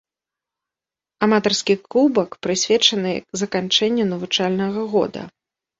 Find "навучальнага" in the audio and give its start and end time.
4.17-4.81